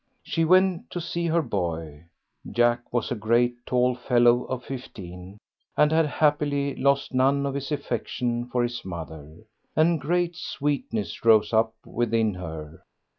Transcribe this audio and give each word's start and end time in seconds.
She 0.23 0.45
went 0.45 0.89
to 0.89 0.99
see 0.99 1.27
her 1.27 1.43
boy. 1.43 2.05
Jack 2.49 2.91
was 2.91 3.11
a 3.11 3.15
great 3.15 3.63
tall 3.67 3.93
fellow 3.93 4.45
of 4.45 4.63
fifteen, 4.65 5.37
and 5.77 5.91
had 5.91 6.07
happily 6.07 6.73
lost 6.75 7.13
none 7.13 7.45
of 7.45 7.53
his 7.53 7.71
affection 7.71 8.47
for 8.47 8.63
his 8.63 8.83
mother, 8.83 9.45
and 9.75 10.01
great 10.01 10.35
sweetness 10.35 11.23
rose 11.23 11.53
up 11.53 11.75
within 11.85 12.33
her. 12.33 12.81